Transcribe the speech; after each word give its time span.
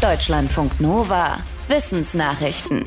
Deutschlandfunk 0.00 0.80
Nova. 0.80 1.38
Wissensnachrichten. 1.66 2.86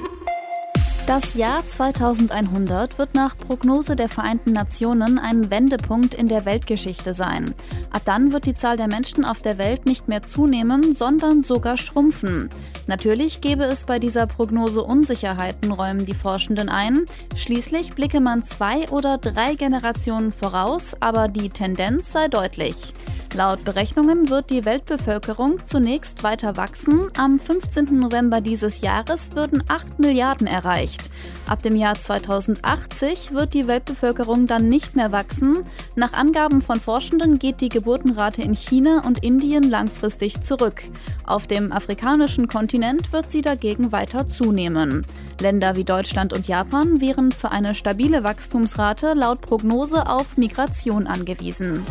Das 1.07 1.34
Jahr 1.34 1.65
2100 1.65 2.98
wird 2.98 3.15
nach 3.15 3.37
Prognose 3.37 3.98
der 3.98 4.07
Vereinten 4.07 4.53
Nationen 4.53 5.19
ein 5.19 5.51
Wendepunkt 5.51 6.13
in 6.13 6.29
der 6.29 6.45
Weltgeschichte 6.45 7.13
sein. 7.13 7.53
Ab 7.91 8.03
dann 8.05 8.31
wird 8.31 8.45
die 8.45 8.55
Zahl 8.55 8.77
der 8.77 8.87
Menschen 8.87 9.25
auf 9.25 9.41
der 9.41 9.57
Welt 9.57 9.85
nicht 9.85 10.07
mehr 10.07 10.23
zunehmen, 10.23 10.95
sondern 10.95 11.41
sogar 11.41 11.75
schrumpfen. 11.75 12.49
Natürlich 12.87 13.41
gäbe 13.41 13.65
es 13.65 13.83
bei 13.83 13.99
dieser 13.99 14.25
Prognose 14.25 14.81
Unsicherheiten, 14.81 15.73
räumen 15.73 16.05
die 16.05 16.14
Forschenden 16.14 16.70
ein. 16.70 17.05
Schließlich 17.36 17.93
blicke 17.93 18.21
man 18.21 18.41
zwei 18.41 18.88
oder 18.89 19.18
drei 19.18 19.55
Generationen 19.55 20.32
voraus, 20.32 20.96
aber 21.02 21.28
die 21.28 21.50
Tendenz 21.50 22.14
sei 22.14 22.30
deutlich. 22.30 22.93
Laut 23.34 23.63
Berechnungen 23.63 24.29
wird 24.29 24.50
die 24.50 24.66
Weltbevölkerung 24.66 25.63
zunächst 25.63 26.21
weiter 26.21 26.57
wachsen. 26.57 27.07
Am 27.18 27.39
15. 27.39 27.98
November 27.98 28.41
dieses 28.41 28.81
Jahres 28.81 29.31
würden 29.34 29.63
8 29.70 29.99
Milliarden 29.99 30.48
erreicht. 30.48 31.09
Ab 31.48 31.62
dem 31.62 31.77
Jahr 31.77 31.95
2080 31.98 33.31
wird 33.31 33.53
die 33.53 33.67
Weltbevölkerung 33.67 34.48
dann 34.48 34.67
nicht 34.67 34.98
mehr 34.98 35.13
wachsen. 35.13 35.63
Nach 35.95 36.12
Angaben 36.12 36.62
von 36.62 36.81
Forschenden 36.81 37.39
geht 37.39 37.62
die 37.62 37.70
Geburtenrate 37.70 38.41
in 38.41 38.53
China 38.53 39.03
und 39.08 39.23
Indien 39.23 39.63
langfristig 39.63 40.41
zurück. 40.41 40.84
Auf 41.25 41.48
dem 41.48 41.72
afrikanischen 41.72 42.50
Kontinent 42.50 43.13
wird 43.13 43.31
sie 43.31 43.41
dagegen 43.41 43.94
weiter 43.94 44.27
zunehmen. 44.27 45.05
Länder 45.39 45.77
wie 45.77 45.86
Deutschland 45.86 46.34
und 46.34 46.50
Japan 46.50 47.00
wären 47.00 47.31
für 47.31 47.52
eine 47.52 47.75
stabile 47.75 48.25
Wachstumsrate 48.25 49.13
laut 49.13 49.39
Prognose 49.39 50.08
auf 50.08 50.36
Migration 50.36 51.08
angewiesen. 51.08 51.86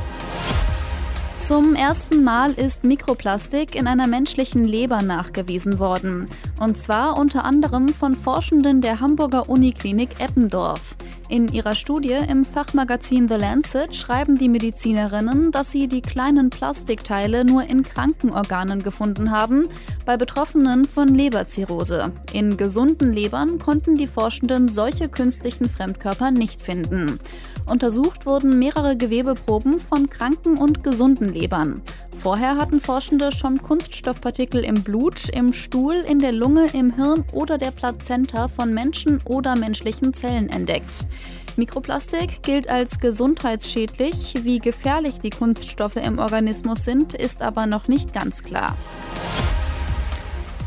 Zum 1.43 1.75
ersten 1.75 2.23
Mal 2.23 2.53
ist 2.53 2.85
Mikroplastik 2.85 3.75
in 3.75 3.87
einer 3.87 4.07
menschlichen 4.07 4.67
Leber 4.67 5.03
nachgewiesen 5.03 5.79
worden. 5.79 6.27
Und 6.61 6.77
zwar 6.77 7.19
unter 7.19 7.45
anderem 7.45 7.89
von 7.89 8.15
Forschenden 8.15 8.83
der 8.83 9.01
Hamburger 9.01 9.49
Uniklinik 9.49 10.21
Eppendorf. 10.21 10.97
In 11.31 11.47
ihrer 11.47 11.77
Studie 11.77 12.17
im 12.29 12.45
Fachmagazin 12.45 13.29
The 13.29 13.37
Lancet 13.37 13.95
schreiben 13.95 14.37
die 14.37 14.49
Medizinerinnen, 14.49 15.53
dass 15.53 15.71
sie 15.71 15.87
die 15.87 16.03
kleinen 16.03 16.51
Plastikteile 16.51 17.45
nur 17.45 17.63
in 17.63 17.85
kranken 17.85 18.33
Organen 18.33 18.83
gefunden 18.83 19.31
haben, 19.31 19.69
bei 20.05 20.17
Betroffenen 20.17 20.87
von 20.87 21.15
Leberzirrhose. 21.15 22.11
In 22.33 22.57
gesunden 22.57 23.13
Lebern 23.13 23.61
konnten 23.61 23.95
die 23.95 24.09
Forschenden 24.09 24.69
solche 24.69 25.09
künstlichen 25.09 25.69
Fremdkörper 25.69 26.33
nicht 26.33 26.63
finden. 26.63 27.21
Untersucht 27.65 28.27
wurden 28.27 28.59
mehrere 28.59 28.97
Gewebeproben 28.97 29.79
von 29.79 30.11
kranken 30.11 30.59
und 30.59 30.83
gesunden 30.83 31.33
Lebern. 31.33 31.81
Vorher 32.21 32.59
hatten 32.59 32.83
Forschende 32.83 33.33
schon 33.33 33.63
Kunststoffpartikel 33.63 34.63
im 34.63 34.83
Blut, 34.83 35.31
im 35.31 35.55
Stuhl, 35.55 35.95
in 35.95 36.19
der 36.19 36.33
Lunge, 36.33 36.67
im 36.75 36.95
Hirn 36.95 37.25
oder 37.33 37.57
der 37.57 37.71
Plazenta 37.71 38.49
von 38.49 38.75
Menschen 38.75 39.23
oder 39.25 39.57
menschlichen 39.57 40.13
Zellen 40.13 40.51
entdeckt. 40.51 41.07
Mikroplastik 41.57 42.43
gilt 42.43 42.69
als 42.69 42.99
gesundheitsschädlich. 42.99 44.35
Wie 44.43 44.59
gefährlich 44.59 45.21
die 45.21 45.31
Kunststoffe 45.31 45.97
im 45.97 46.19
Organismus 46.19 46.85
sind, 46.85 47.15
ist 47.15 47.41
aber 47.41 47.65
noch 47.65 47.89
nicht 47.89 48.13
ganz 48.13 48.43
klar. 48.43 48.77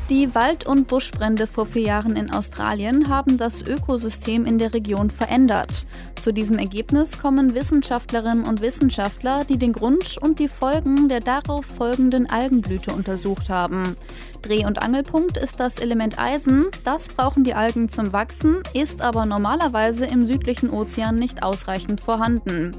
Die 0.09 0.36
Wald- 0.36 0.68
und 0.68 0.90
Buschbrände 0.90 1.48
vor 1.48 1.66
vier 1.66 1.84
Jahren 1.84 2.18
in 2.18 2.30
Australien 2.30 3.08
haben 3.08 3.38
das 3.38 3.62
Ökosystem 3.62 4.45
in 4.45 4.58
der 4.58 4.73
Region 4.73 5.10
verändert. 5.10 5.86
Zu 6.20 6.34
diesem 6.34 6.60
Ergebnis 6.60 7.18
kommen 7.18 7.56
Wissenschaftlerinnen 7.56 8.44
und 8.44 8.60
Wissenschaftler, 8.60 9.45
die 9.45 9.58
den 9.58 9.72
Grund 9.72 10.18
und 10.20 10.40
die 10.40 10.50
Folgen 10.50 11.08
der 11.08 11.22
darauf 11.22 11.66
folgenden 11.66 12.30
Algenblüte 12.30 12.92
untersucht 12.92 13.50
haben. 13.50 13.95
Dreh- 14.42 14.66
und 14.66 14.82
Angelpunkt 14.82 15.38
ist 15.38 15.62
das 15.62 15.80
Element 15.80 16.20
Eisen. 16.20 16.66
Das 16.84 17.08
brauchen 17.08 17.45
die 17.45 17.54
Algen 17.54 17.88
zum 17.88 18.12
Wachsen, 18.12 18.62
ist 18.73 19.02
aber 19.02 19.26
normalerweise 19.26 20.06
im 20.06 20.26
südlichen 20.26 20.70
Ozean 20.70 21.16
nicht 21.16 21.44
ausreichend 21.44 22.02
vorhanden. 22.02 22.76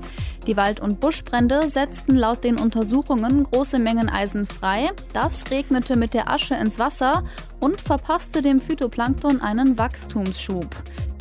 Die 0.47 0.59
Wald- 0.59 0.81
und 0.81 1.00
Buschbrände 1.00 1.71
setzten 1.71 2.16
laut 2.16 2.44
den 2.44 2.59
Untersuchungen 2.59 3.44
große 3.44 3.78
Mengen 3.78 4.10
Eisen 4.10 4.44
frei. 4.44 4.91
Das 5.15 5.50
regnete 5.50 5.97
mit 5.97 6.12
der 6.12 6.31
Asche 6.31 6.54
ins 6.54 6.78
Wasser 6.78 7.13
und 7.60 7.80
verpasste 7.80 8.42
dem 8.42 8.60
Phytoplankton 8.60 9.41
einen 9.41 9.78
Wachstumsschub. 9.78 10.69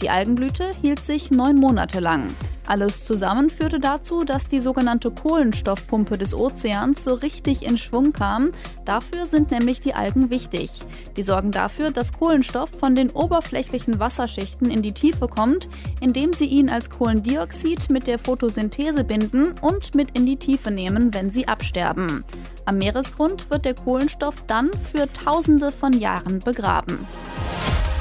Die 0.02 0.10
Algenblüte 0.10 0.72
hielt 0.82 1.06
sich 1.06 1.32
neun 1.32 1.58
Monate 1.58 2.00
lang. 2.00 2.36
Alles 2.66 3.06
zusammen 3.06 3.50
führte 3.50 3.80
dazu, 3.80 4.24
dass 4.24 4.48
die 4.48 4.62
sogenannte 4.62 5.12
Kohlenstoffpumpe 5.12 6.18
des 6.18 6.34
Ozeans 6.34 7.04
so 7.04 7.14
richtig 7.14 7.66
in 7.66 7.78
Schwung 7.78 8.14
kam. 8.14 8.52
Dafür 8.86 9.28
sind 9.28 9.52
nämlich 9.52 9.82
die 9.82 9.94
Algen 9.94 10.30
wichtig. 10.30 10.72
Die 11.18 11.24
sorgen 11.24 11.52
dafür, 11.52 11.92
dass 11.92 12.14
Kohlenstoff 12.14 12.70
von 12.70 12.96
den 12.96 13.10
oberflächlichen 13.10 14.00
Wasserschichten 14.00 14.72
in 14.72 14.82
die 14.82 14.94
Tiefe 14.94 15.28
kommt, 15.28 15.68
indem 16.00 16.32
sie 16.32 16.46
ihn 16.46 16.70
als 16.70 16.90
Kohlendioxid 16.90 17.90
mit 17.90 18.08
der 18.08 18.18
Photosynthese 18.18 19.04
binden 19.04 19.56
und 19.60 19.94
mit 19.94 20.12
in 20.12 20.26
die 20.26 20.38
Tiefe 20.38 20.72
nehmen, 20.72 21.14
wenn 21.14 21.32
sie 21.32 21.48
absterben. 21.50 22.24
Am 22.66 22.78
Meeresgrund 22.78 23.50
wird 23.50 23.66
der 23.66 23.74
Kohlenstoff 23.74 24.44
dann 24.48 24.72
für 24.74 25.12
Tausende 25.12 25.74
von 25.84 26.00
Jahren 26.00 26.40
begraben. 26.40 27.06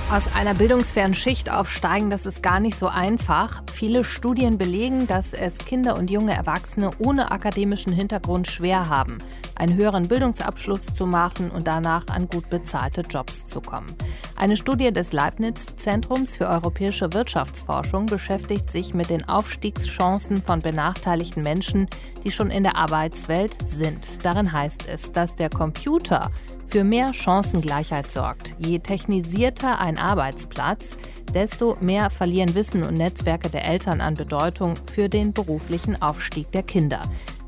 Aus 0.09 0.33
einer 0.37 0.55
bildungsfernen 0.55 1.15
Schicht 1.15 1.51
aufsteigen, 1.51 2.11
das 2.11 2.27
ist 2.27 2.41
gar 2.41 2.61
nicht 2.61 2.79
so 2.79 2.87
einfach. 2.87 3.65
Viele 3.73 4.05
Studien 4.05 4.57
belegen, 4.57 5.09
dass 5.09 5.33
es 5.33 5.59
Kinder 5.59 5.97
und 5.97 6.09
junge 6.09 6.33
Erwachsene 6.33 6.93
ohne 7.01 7.33
akademischen 7.33 7.93
Hintergrund 7.93 8.47
schwer 8.47 8.89
haben, 8.89 9.19
einen 9.57 9.75
höheren 9.75 10.07
Bildungsabschluss 10.07 10.95
zu 10.95 11.09
machen 11.09 11.51
und 11.51 11.67
danach 11.67 12.07
an 12.07 12.29
gut 12.29 12.49
bezahlte 12.51 13.01
Jobs 13.01 13.47
zu 13.47 13.61
kommen. 13.61 13.97
Eine 14.43 14.57
Studie 14.57 14.93
des 14.93 15.13
Leibniz-Zentrums 15.13 16.37
für 16.37 16.49
europäische 16.49 17.13
Wirtschaftsforschung 17.13 18.07
beschäftigt 18.07 18.73
sich 18.73 18.93
mit 18.93 19.09
den 19.09 19.29
Aufstiegschancen 19.29 20.43
von 20.43 20.59
benachteiligten 20.59 21.45
Menschen, 21.45 21.87
die 22.25 22.33
schon 22.33 22.51
in 22.51 22.65
der 22.65 22.75
Arbeitswelt 22.75 23.57
sind. 23.65 24.27
Darin 24.27 24.53
heißt 24.53 24.89
es, 24.89 25.13
dass 25.13 25.37
der 25.37 25.49
Computer 25.49 26.33
für 26.67 26.83
mehr 26.83 27.15
Chancengleichheit 27.15 28.11
sorgt. 28.11 28.57
Je 28.59 28.81
technisierter 28.81 29.79
ein 29.79 29.97
Arbeitsplatz, 29.97 30.97
desto 31.33 31.77
mehr 31.81 32.11
verlieren 32.11 32.57
Wissen 32.57 32.83
und 32.83 32.95
Netzwerke 32.95 33.49
der 33.49 33.65
Eltern 33.65 34.01
an 34.01 34.15
Bedeutung 34.15 34.75
für 34.93 35.09
den 35.09 35.33
beruflichen 35.33 36.03
Aufstieg 36.03 36.51
der 36.51 36.65
Kinder. 36.65 37.03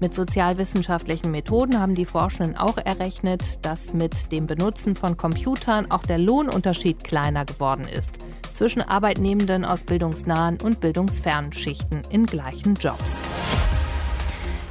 Mit 0.04 0.12
sozialwissenschaftlichen 0.12 1.30
Methoden 1.30 1.80
haben 1.80 1.94
die 1.94 2.04
Forschenden 2.04 2.58
auch 2.58 2.76
errechnet, 2.76 3.64
dass 3.64 3.94
mit 3.94 4.32
dem 4.32 4.46
Benutzen 4.46 4.96
von 4.96 5.16
Computern 5.16 5.90
auch 5.90 6.02
der 6.02 6.18
Lohnunterschied 6.18 7.02
kleiner 7.02 7.46
geworden 7.46 7.88
ist 7.88 8.18
zwischen 8.52 8.82
Arbeitnehmenden 8.82 9.64
aus 9.64 9.82
bildungsnahen 9.82 10.60
und 10.60 10.80
bildungsfernen 10.80 11.54
Schichten 11.54 12.02
in 12.10 12.26
gleichen 12.26 12.74
Jobs. 12.74 13.22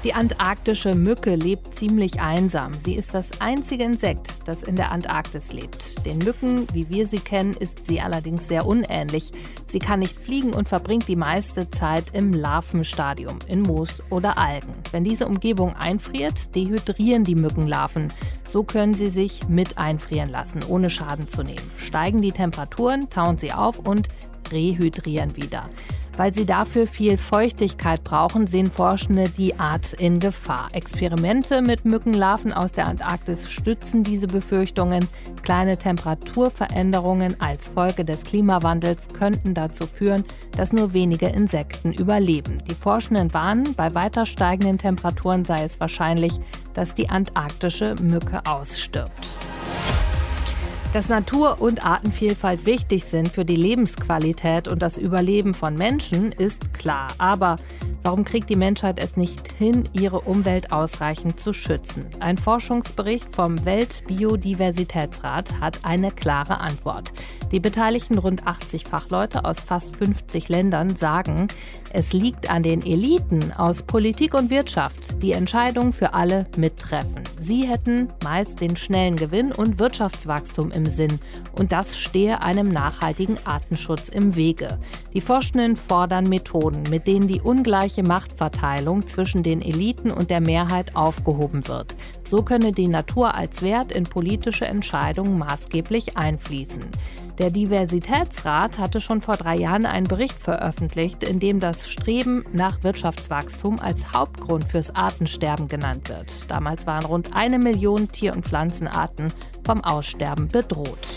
Die 0.04 0.14
antarktische 0.14 0.96
Mücke 0.96 1.36
lebt 1.36 1.74
ziemlich 1.74 2.20
einsam. 2.20 2.74
Sie 2.84 2.96
ist 2.96 3.14
das 3.14 3.30
einzige 3.40 3.86
Insekt, 3.86 4.28
das 4.44 4.62
in 4.62 4.76
der 4.76 4.92
Antarktis 4.92 5.54
lebt. 5.54 6.06
Den 6.06 6.18
Mücken, 6.18 6.68
wie 6.74 6.90
wir 6.90 7.08
sie 7.08 7.20
kennen, 7.20 7.54
ist 7.54 7.86
sie 7.86 8.02
allerdings 8.02 8.50
sehr 8.50 8.66
unähnlich. 8.66 9.32
Sie 9.66 9.80
kann 9.80 10.02
nicht 10.02 10.18
fliegen 10.18 10.54
und 10.54 10.68
verbringt 10.68 11.08
die 11.08 11.16
meiste 11.16 11.70
Zeit 11.70 12.04
im 12.12 12.34
Larvenstadium, 12.34 13.40
in 13.48 13.62
Moos 13.62 14.04
oder 14.10 14.38
Algen. 14.38 14.74
Wenn 14.92 15.06
diese 15.06 15.26
Umgebung 15.26 15.74
einfriert, 15.74 16.54
dehydrieren 16.54 17.24
die 17.24 17.36
Mückenlarven. 17.36 18.12
So 18.44 18.64
können 18.64 18.96
sie 18.96 19.10
sich 19.10 19.48
mit 19.48 19.78
einfrieren 19.78 20.30
lassen, 20.30 20.64
ohne 20.68 20.90
Schaden 20.90 21.30
zu 21.30 21.44
nehmen. 21.44 21.72
Steigen 21.78 22.22
die 22.22 22.34
Temperaturen, 22.34 23.10
tauen 23.10 23.38
sie 23.38 23.54
auf 23.54 23.80
und 23.80 24.10
rehydrieren 24.52 25.38
wieder. 25.38 25.70
Weil 26.16 26.34
sie 26.34 26.46
dafür 26.46 26.86
viel 26.86 27.18
Feuchtigkeit 27.18 28.04
brauchen, 28.04 28.46
sehen 28.46 28.70
Forschende 28.70 29.30
die 29.30 29.60
Art 29.60 29.94
in 29.94 30.20
Gefahr. 30.20 30.70
Experimente 30.74 31.62
mit 31.62 31.86
Mückenlarven 31.86 32.54
aus 32.54 32.72
der 32.72 32.88
Antarktis 32.88 33.52
stützen 33.52 34.04
diese 34.04 34.28
Befürchtungen. 34.28 35.08
Kleine 35.42 35.78
Temperaturveränderungen 35.78 37.42
als 37.42 37.70
Folge 37.70 38.06
des 38.06 38.24
Klimawandels 38.24 39.08
könnten 39.10 39.54
dazu 39.54 39.88
führen, 39.88 40.24
dass 40.56 40.72
nur 40.72 40.94
wenige 40.94 41.28
Insekten 41.28 41.92
überleben. 41.94 42.60
Die 42.70 42.76
Forschenden 42.76 43.34
warnen, 43.34 43.74
bei 43.74 43.94
weiter 43.96 44.26
steigenden 44.26 44.78
Temperaturen 44.78 45.46
sei 45.46 45.64
es 45.64 45.80
wahrscheinlich, 45.80 46.34
dass 46.74 46.94
die 46.94 47.10
antarktische 47.10 47.96
Mücke 48.02 48.46
ausstirbt. 48.46 49.38
Dass 50.94 51.10
Natur 51.10 51.60
und 51.60 51.84
Artenvielfalt 51.84 52.68
wichtig 52.68 53.06
sind 53.06 53.28
für 53.28 53.46
die 53.46 53.56
Lebensqualität 53.56 54.68
und 54.68 54.84
das 54.84 55.00
Überleben 55.00 55.56
von 55.56 55.76
Menschen, 55.76 56.32
ist 56.32 56.72
klar. 56.76 57.08
Aber 57.18 57.56
Warum 58.04 58.26
kriegt 58.26 58.50
die 58.50 58.58
Menschheit 58.58 59.00
es 59.00 59.16
nicht 59.16 59.54
hin, 59.54 59.88
ihre 59.94 60.20
Umwelt 60.20 60.74
ausreichend 60.74 61.40
zu 61.40 61.54
schützen? 61.54 62.06
Ein 62.20 62.38
Forschungsbericht 62.38 63.34
vom 63.34 63.64
Weltbiodiversitätsrat 63.64 65.62
hat 65.62 65.80
eine 65.84 66.12
klare 66.12 66.60
Antwort. 66.60 67.14
Die 67.54 67.62
beteiligten 67.62 68.18
rund 68.18 68.46
80 68.46 68.84
Fachleute 68.84 69.46
aus 69.46 69.62
fast 69.62 69.96
50 69.96 70.50
Ländern 70.50 70.98
sagen, 70.98 71.48
es 71.96 72.12
liegt 72.12 72.50
an 72.50 72.64
den 72.64 72.84
Eliten 72.84 73.54
aus 73.54 73.84
Politik 73.84 74.34
und 74.34 74.50
Wirtschaft, 74.50 75.22
die 75.22 75.32
Entscheidungen 75.32 75.94
für 75.94 76.16
alle 76.16 76.48
mittreffen. 76.58 77.22
Sie 77.38 77.68
hätten 77.68 78.10
meist 78.24 78.60
den 78.62 78.76
schnellen 78.76 79.16
Gewinn 79.16 79.52
und 79.52 79.78
Wirtschaftswachstum 79.78 80.72
im 80.72 80.90
Sinn. 80.90 81.20
Und 81.52 81.72
das 81.72 82.00
stehe 82.00 82.42
einem 82.42 82.70
nachhaltigen 82.70 83.38
Artenschutz 83.46 84.10
im 84.10 84.36
Wege. 84.36 84.80
Die 85.14 85.22
Forschenden 85.22 85.76
fordern 85.76 86.28
Methoden, 86.28 86.82
mit 86.90 87.06
denen 87.06 87.28
die 87.28 87.42
ungleiche 87.94 88.04
Machtverteilung 88.04 89.08
zwischen 89.08 89.44
den 89.44 89.62
Eliten 89.62 90.12
und 90.12 90.30
der 90.30 90.42
Mehrheit 90.42 90.96
aufgehoben 90.96 91.68
wird. 91.68 91.96
So 92.24 92.42
könne 92.42 92.72
die 92.72 92.88
Natur 92.88 93.36
als 93.36 93.62
Wert 93.62 93.92
in 93.92 94.06
politische 94.06 94.66
Entscheidungen 94.66 95.38
maßgeblich 95.38 96.18
einfließen. 96.18 96.86
Der 97.40 97.50
Diversitätsrat 97.50 98.78
hatte 98.78 99.02
schon 99.02 99.22
vor 99.22 99.38
drei 99.38 99.58
Jahren 99.58 99.86
einen 99.86 100.08
Bericht 100.08 100.38
veröffentlicht, 100.38 101.24
in 101.24 101.40
dem 101.40 101.60
das 101.60 101.90
Streben 101.90 102.46
nach 102.54 102.84
Wirtschaftswachstum 102.84 103.80
als 103.80 104.14
Hauptgrund 104.14 104.66
fürs 104.66 104.96
Artensterben 104.96 105.68
genannt 105.68 106.10
wird. 106.10 106.50
Damals 106.50 106.86
waren 106.86 107.06
rund 107.06 107.36
eine 107.36 107.58
Million 107.60 108.12
Tier- 108.12 108.34
und 108.34 108.46
Pflanzenarten 108.46 109.34
vom 109.66 109.84
Aussterben 109.84 110.48
bedroht. 110.48 111.08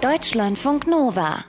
Deutschlandfunk 0.00 0.86
Nova 0.86 1.44